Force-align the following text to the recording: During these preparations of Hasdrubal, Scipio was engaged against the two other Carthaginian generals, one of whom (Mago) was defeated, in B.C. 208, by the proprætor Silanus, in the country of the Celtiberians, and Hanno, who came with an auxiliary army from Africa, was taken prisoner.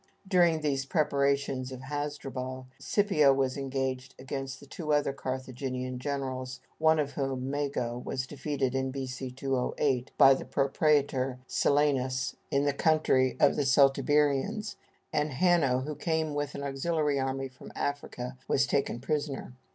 During 0.27 0.61
these 0.61 0.87
preparations 0.87 1.71
of 1.71 1.81
Hasdrubal, 1.81 2.65
Scipio 2.79 3.31
was 3.35 3.55
engaged 3.55 4.15
against 4.17 4.59
the 4.59 4.65
two 4.65 4.91
other 4.91 5.13
Carthaginian 5.13 5.99
generals, 5.99 6.59
one 6.79 6.97
of 6.97 7.11
whom 7.11 7.51
(Mago) 7.51 7.99
was 7.99 8.25
defeated, 8.25 8.73
in 8.73 8.89
B.C. 8.89 9.29
208, 9.29 10.09
by 10.17 10.33
the 10.33 10.43
proprætor 10.43 11.37
Silanus, 11.45 12.35
in 12.49 12.65
the 12.65 12.73
country 12.73 13.37
of 13.39 13.55
the 13.55 13.63
Celtiberians, 13.63 14.75
and 15.13 15.33
Hanno, 15.33 15.81
who 15.81 15.93
came 15.93 16.33
with 16.33 16.55
an 16.55 16.63
auxiliary 16.63 17.19
army 17.19 17.47
from 17.47 17.71
Africa, 17.75 18.39
was 18.47 18.65
taken 18.65 18.99
prisoner. 19.01 19.53